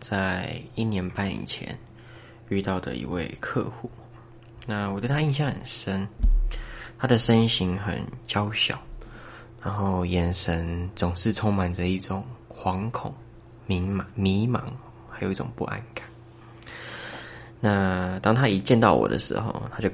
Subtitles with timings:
[0.00, 1.78] 在一年半以前
[2.48, 3.90] 遇到的一位客户。
[4.66, 6.06] 那我对他印象很深，
[6.98, 8.80] 他的身形很娇小，
[9.62, 13.12] 然后眼神总是充满着一种惶恐、
[13.66, 14.60] 迷茫、迷茫，
[15.10, 16.06] 还有一种不安感。
[17.60, 19.90] 那当他一见到我的时候，他就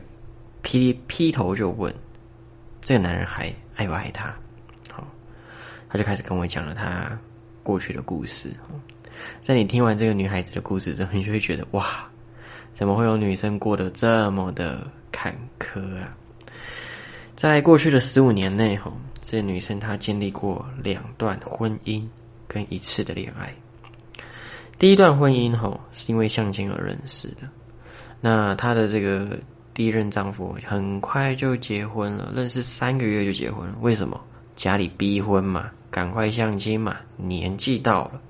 [0.62, 1.94] 劈劈头就问
[2.82, 4.34] ：“这个男人还爱不爱他？”
[4.90, 5.06] 好，
[5.88, 7.18] 他就开始跟我讲了他
[7.62, 8.54] 过去的故事。
[9.42, 11.84] 在你听完这个女孩子的故事之后，你就会觉得哇。
[12.74, 16.14] 怎么会有女生过得这么的坎坷啊？
[17.34, 22.06] 在过去的十五年内，哈，这女生她经历过两段婚姻
[22.46, 23.52] 跟一次的恋爱。
[24.78, 27.48] 第一段婚姻，哈，是因为相亲而认识的。
[28.20, 29.36] 那她的这个
[29.74, 33.74] 第一任丈夫很快就结婚了，认识三个月就结婚了。
[33.80, 34.20] 为什么？
[34.54, 38.20] 家里逼婚嘛，赶快相亲嘛，年纪到了。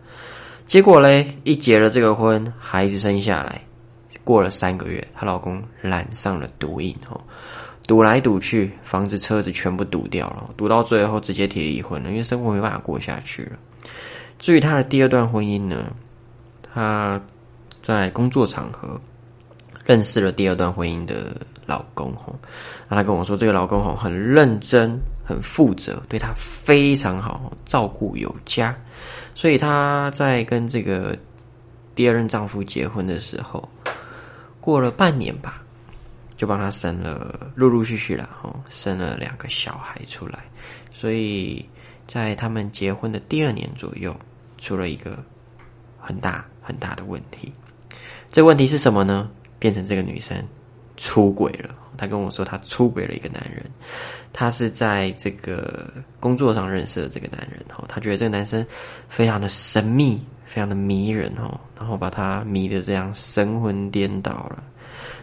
[0.69, 3.58] 结果嘞，一结了这个婚，孩子生下来。
[4.22, 7.19] 过了三个月，她老公染上了毒瘾，哦，
[7.86, 13.52] 赌来赌去，房子、车子全部赌掉了，赌到最后直接提离婚了，因为生活没办法过下去了。
[14.38, 15.91] 至于她的第二段婚姻呢，
[16.62, 17.19] 她
[17.80, 19.00] 在工作场合
[19.86, 22.38] 认识了第二段婚姻的老公，吼，
[22.91, 28.77] 那她跟我说，这个老公吼很认真、很负责，对她非常好，照顾有加，
[29.39, 31.17] 所以她在跟这个
[31.94, 33.69] 第二任丈夫结婚的时候。
[34.61, 35.62] 过了半年吧，
[36.36, 40.41] 就帮他生了，陆陆续续了，哦，生了两个小孩出来。
[40.92, 41.64] 所以
[42.06, 44.14] 在他们结婚的第二年左右，
[44.59, 45.25] 出了一个
[45.98, 47.50] 很大很大的问题。
[48.31, 49.31] 这问题是什么呢？
[49.59, 50.36] 变成这个女生
[50.98, 51.74] 出轨了。
[51.96, 53.64] 她跟我说，她出轨了一个男人。
[54.34, 58.64] 她是在这个工作上认识的这个男人，哦，她觉得这个男生
[59.08, 60.20] 非常的神秘。
[60.48, 64.64] 非常的迷人哦，然后把他迷得这样神魂颠倒了。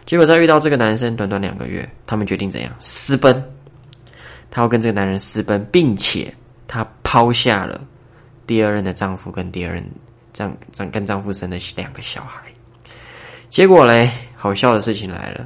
[0.04, 3.34] 结果在遇到这个男生短短两个月，他们决定怎样私奔？
[4.52, 6.32] 她要跟这个男人私奔，并且
[6.68, 7.84] 她抛下了
[8.46, 9.84] 第二任的丈夫跟第二任
[10.32, 12.42] 丈丈跟丈夫生的两个小孩。
[13.50, 15.44] 结果嘞，好笑的事情来了，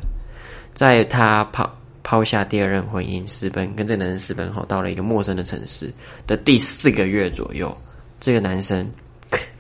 [0.75, 1.71] 在她抛
[2.03, 5.93] 抛下第二任婚姻私奔，跟这个男人私奔后，到了一个陌生的城市
[6.27, 7.77] 的第四个月左右，
[8.19, 8.89] 这个男生。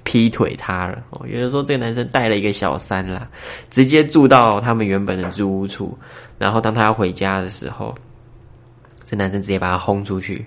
[0.03, 3.29] 劈腿他了哦，有人说这个男生带了一个小三啦，
[3.71, 5.97] 直接住到他们原本的租屋处，
[6.37, 7.95] 然后当他要回家的时候，
[9.05, 10.45] 这男生直接把他轰出去，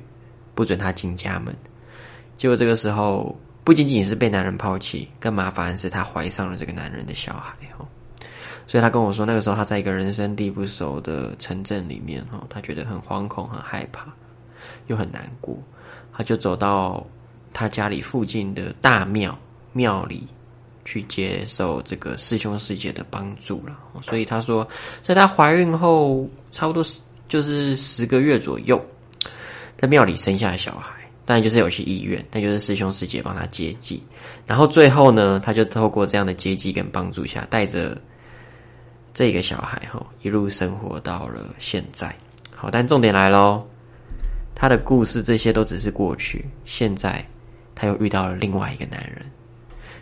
[0.53, 1.56] 不准他进家门。
[2.35, 7.88] 结果这个时候不仅仅是被男人抛弃，更麻烦的是他怀上了这个男人的小孩哦。
[8.68, 14.06] 所以他跟我说，那个时候他在一个人生地不熟的城镇里面哦，他觉得很惶恐、很害怕，
[14.88, 15.57] 又很难过，
[16.12, 17.06] 他就走到
[17.51, 19.38] 他家里附近的大庙。
[19.75, 20.28] 庙里
[20.85, 24.68] 去接受这个师兄师姐的帮助了，所以他说，
[25.01, 26.85] 在他怀孕后差不多
[27.28, 28.80] 就是十个月左右，
[29.75, 30.94] 在庙里生下了小孩，
[31.25, 34.03] 当然就是有去医院，那就是师兄师姐帮他接济，
[34.45, 38.00] 然后最后呢，他就透过这样的接济跟帮助下，带着
[39.13, 42.13] 这个小孩哈一路生活到了现在。
[42.56, 43.63] 好，但重点来喽，
[44.56, 47.24] 他的故事这些都只是过去，现在
[47.75, 49.24] 他又遇到了另外一个男人。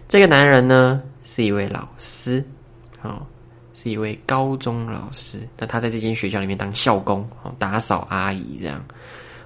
[0.07, 2.43] 这个男人呢，是一位老师，
[3.01, 3.25] 哦，
[3.73, 5.39] 是一位高中老师。
[5.57, 8.83] 那他在这间学校里面当校工，哦，打扫阿姨这样，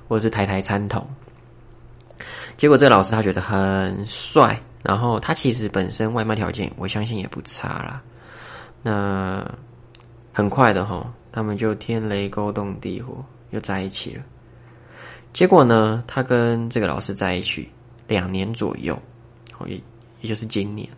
[0.08, 1.08] 或者是抬抬餐桶。
[2.58, 8.02] 结果这个老师他觉得很帅，然后他其实本身外貌条件，我相信也不差啦。
[8.86, 9.44] 那
[10.32, 14.24] 很快的哈，他们就天雷勾动地火，又在一起了。
[15.34, 17.68] 结果呢，他跟这个老师在一起
[18.08, 18.94] 两年左右，
[19.58, 19.82] 哦也。
[20.22, 20.90] 也就是今年，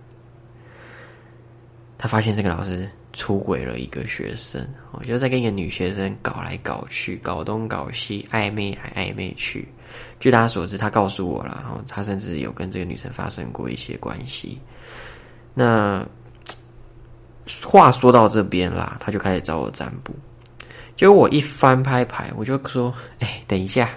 [1.97, 9.67] 他发现这个老师出轨了一个学生，我就在跟一个女学生搞来搞去，搞东搞西，暧昧来暧昧去。
[10.17, 14.57] 据他所知，他告诉我了，然后他甚至有跟这个女生发生过一些关系。
[15.53, 16.07] 那
[17.63, 20.13] 话说到这边啦，他就开始找我占卜。
[20.95, 23.89] 结果我一翻拍牌，我就说：“哎，等一下，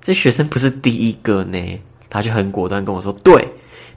[0.00, 1.58] 这学生不是第一个呢。”
[2.10, 3.46] 他就很果断跟我说：“对。”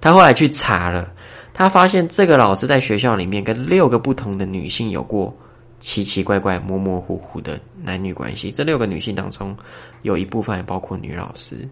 [0.01, 1.11] 他后来去查了，
[1.53, 5.35] 他发现这个老师在学校里面跟六个不同的女性有过
[5.79, 8.51] 奇奇怪怪、模模糊糊的男女关系。
[8.51, 9.55] 这六个女性当中，
[10.03, 11.67] 有一部分还包括女老师，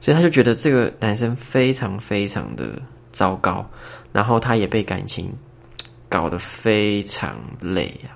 [0.00, 2.80] 所以他就觉得这个男生非常非常的
[3.10, 3.64] 糟糕，
[4.12, 5.32] 然后他也被感情
[6.14, 8.14] 搞得非常累啊。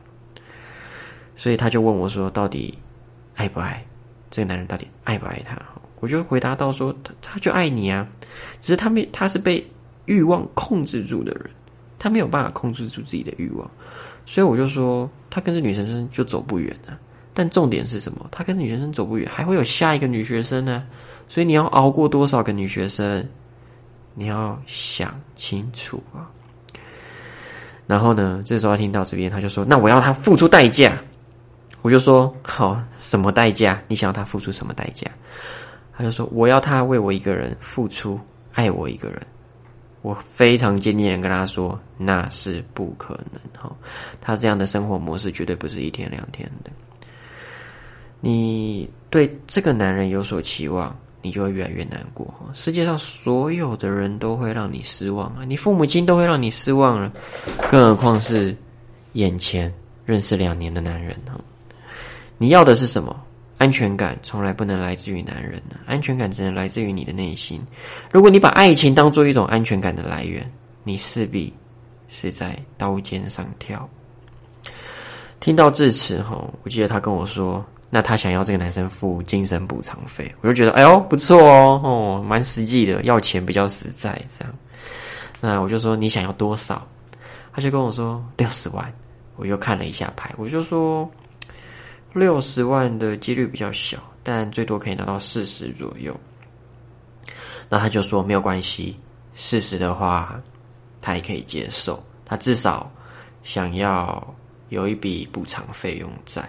[1.34, 2.78] 所以他就问我说：“到底
[3.34, 3.84] 爱不爱
[4.30, 4.64] 这个男人？
[4.68, 5.60] 到底爱不爱他？”
[5.98, 8.06] 我就回答到说：“他他就爱你啊。”
[8.62, 9.68] 只是他没，他是被
[10.04, 11.50] 欲望控制住的人，
[11.98, 13.68] 他没有办法控制住自己的欲望，
[14.26, 16.96] 所以我就说，他跟这女学生就走不远了。
[17.34, 18.28] 但重点是什么？
[18.30, 20.86] 他跟着女学生走不远，还会有下一个女学生呢。
[21.28, 23.28] 所以你要熬过多少个女学生，
[24.14, 26.30] 你要想清楚啊。
[27.88, 30.96] 然后呢，这时候听到这边，他就说：“那我要他付出代价。”
[31.82, 33.82] 我就说：“好，什么代价？
[33.88, 35.10] 你想要他付出什么代价？”
[35.96, 38.20] 他就说：“我要他为我一个人付出，
[38.52, 39.26] 爱我一个人。”
[40.02, 43.40] 我非常坚定的跟他说：“那是不可能。
[43.58, 43.74] 哈，
[44.20, 46.70] 他这样的生活模式绝对不是一天两天的。”
[48.20, 52.32] 你对这个男人有所期望，你就会越来越难过。
[52.54, 55.44] 世界上所有的人都会让你失望啊！
[55.46, 57.12] 你父母亲都会让你失望了，
[57.70, 58.56] 更何况是
[59.14, 59.72] 眼前
[60.04, 61.38] 认识两年的男人哈？
[62.38, 63.24] 你要的是什么？
[63.58, 67.60] 安全感从来不能来自于男人呢，安全感只能来自于你的内心。
[68.12, 70.48] 如果你把爱情当做一种安全感的来源，
[70.84, 71.52] 你势必
[72.08, 73.88] 是在刀尖上跳。
[75.40, 77.64] 听到至此哈，我记得他跟我说。
[77.90, 84.54] 那他想要这个男生付精神补偿费，我就觉得哎呦不错哦，哦蛮实际的，要钱比较实在这样。
[85.40, 86.86] 那我就说你想要多少？
[87.52, 88.92] 他就跟我说六十万。
[89.36, 91.08] 我又看了一下牌，我就说
[92.12, 96.12] 六十万的几率比较小，但最多可以拿到四十左右。
[97.68, 98.98] 那他就说没有关系，
[99.34, 100.40] 四十的话
[101.00, 102.90] 他也可以接受，他至少
[103.44, 104.34] 想要
[104.70, 106.42] 有一笔补偿费用在。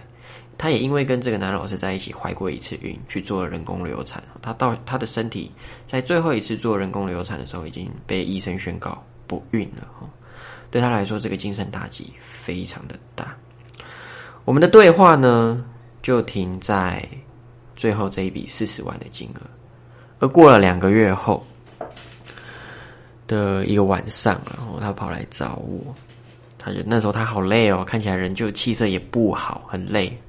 [0.59, 4.21] 他也因为跟这个男老师在一起怀过一次孕，去做了人工流产。
[4.41, 5.49] 他到他的身体
[5.87, 9.87] 在最后一次做人工流产的时候，已经被医生宣告不孕了。
[9.97, 10.05] 哈，
[10.69, 13.33] 对他来说，这个精神打击非常的大。
[14.43, 15.63] 我们的对话呢，
[16.01, 17.07] 就停在
[17.77, 19.41] 最后这一笔四十万的金额。
[20.19, 21.41] 而过了两个月后
[23.27, 25.95] 的一个晚上，然后他跑来找我，
[26.57, 30.21] 他就那时候他好累哦，看起来人就气色也不好，很累。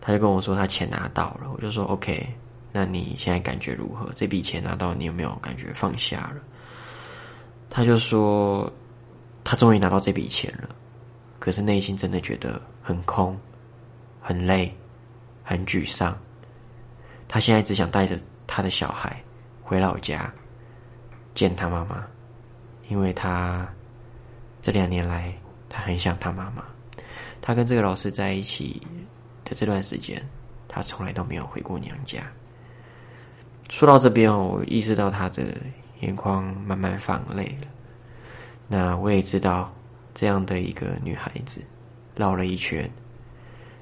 [0.00, 2.26] 他就跟我说他钱拿到了，我就说 OK，
[2.72, 4.10] 那你现在感觉如何？
[4.14, 6.40] 这笔钱拿到，你有没有感觉放下了？
[7.68, 8.72] 他就说
[9.44, 10.70] 他终于拿到这笔钱了，
[11.38, 13.38] 可是内心真的觉得很空、
[14.20, 14.74] 很累、
[15.42, 16.16] 很沮丧。
[17.26, 19.22] 他现在只想带着他的小孩
[19.62, 20.32] 回老家
[21.34, 22.06] 见他妈妈，
[22.88, 23.68] 因为他
[24.62, 25.34] 这两年来
[25.68, 26.64] 他很想他妈妈。
[27.42, 28.80] 他跟这个老师在一起。
[29.48, 30.22] 在这段时间，
[30.68, 32.22] 他从来都没有回过娘家。
[33.70, 35.56] 说到这边，我意识到他的
[36.00, 37.66] 眼眶慢慢放泪了。
[38.66, 39.72] 那我也知道，
[40.14, 41.62] 这样的一个女孩子，
[42.14, 42.90] 绕了一圈，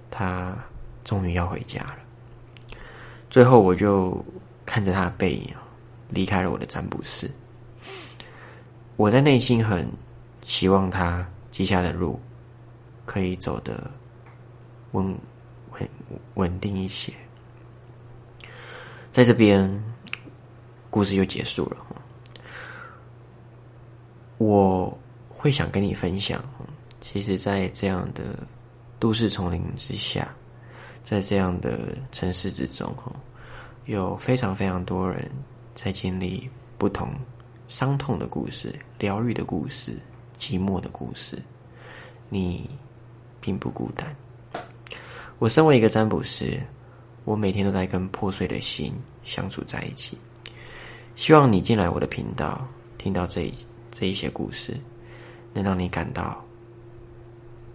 [0.08, 0.56] 她
[1.02, 1.98] 终于要回家了。
[3.28, 4.24] 最后，我就
[4.64, 5.52] 看着她的背影
[6.08, 7.28] 离开了我的占卜室。
[8.94, 9.84] 我在内心很
[10.42, 12.20] 期望她接下来的路
[13.04, 13.90] 可以走得
[15.78, 15.88] 稳。
[16.08, 17.12] 很稳定一些，
[19.10, 19.82] 在这边，
[20.90, 21.78] 故事就结束了。
[24.36, 24.96] 我
[25.30, 26.44] 会想跟你分享，
[27.00, 28.46] 其实，在这样的
[28.98, 30.28] 都市丛林之下，
[31.02, 32.94] 在这样的城市之中，
[33.86, 35.30] 有非常非常多人
[35.74, 37.10] 在经历不同
[37.66, 39.98] 伤痛的故事、疗愈的故事、
[40.38, 41.42] 寂寞的故事，
[42.28, 42.68] 你
[43.40, 44.14] 并不孤单。
[45.38, 46.60] 我身为一个占卜师，
[47.24, 50.16] 我每天都在跟破碎的心相处在一起。
[51.14, 52.66] 希望你进来我的频道，
[52.98, 53.52] 听到这一
[53.90, 54.78] 这一些故事，
[55.52, 56.44] 能让你感到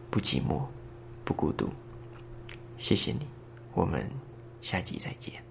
[0.09, 0.61] 不寂寞、
[1.23, 1.69] 不孤独。
[2.77, 3.27] 谢谢你，
[3.73, 4.09] 我们
[4.61, 5.50] 下集再见。